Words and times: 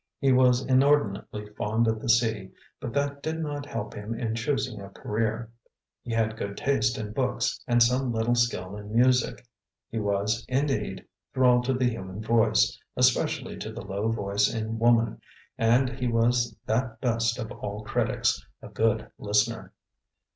He 0.17 0.31
was 0.31 0.65
inordinately 0.65 1.45
fond 1.53 1.87
of 1.87 2.01
the 2.01 2.09
sea, 2.09 2.49
but 2.79 2.91
that 2.93 3.21
did 3.21 3.37
not 3.39 3.67
help 3.67 3.93
him 3.93 4.15
in 4.19 4.33
choosing 4.33 4.81
a 4.81 4.89
career. 4.89 5.51
He 6.01 6.11
had 6.11 6.35
good 6.35 6.57
taste 6.57 6.97
in 6.97 7.13
books 7.13 7.59
and 7.67 7.83
some 7.83 8.11
little 8.11 8.33
skill 8.33 8.75
in 8.77 8.91
music. 8.95 9.45
He 9.91 9.99
was, 9.99 10.43
indeed, 10.49 11.05
thrall 11.35 11.61
to 11.61 11.73
the 11.73 11.91
human 11.91 12.19
voice, 12.23 12.79
especially 12.97 13.57
to 13.57 13.71
the 13.71 13.85
low 13.85 14.09
voice 14.11 14.51
in 14.51 14.79
woman, 14.79 15.21
and 15.55 15.87
he 15.91 16.07
was 16.07 16.57
that 16.65 16.99
best 16.99 17.37
of 17.37 17.51
all 17.51 17.83
critics, 17.83 18.43
a 18.59 18.69
good 18.69 19.07
listener. 19.19 19.71